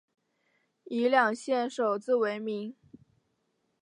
[0.85, 2.75] 以两县首字为名。